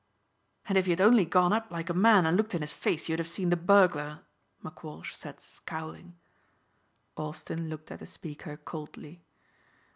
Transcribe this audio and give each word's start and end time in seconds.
"And 0.67 0.79
if 0.79 0.87
you'd 0.87 0.99
only 0.99 1.25
gone 1.25 1.53
up 1.53 1.69
like 1.69 1.87
a 1.87 1.93
man 1.93 2.25
and 2.25 2.35
looked 2.35 2.55
in 2.55 2.61
his 2.61 2.73
face 2.73 3.07
you'd 3.07 3.19
have 3.19 3.29
seen 3.29 3.51
the 3.51 3.55
burglar," 3.55 4.21
McWalsh 4.63 5.13
said 5.13 5.39
scowling. 5.39 6.17
Austin 7.15 7.69
looked 7.69 7.91
at 7.91 7.99
the 7.99 8.07
speaker 8.07 8.57
coldly. 8.57 9.21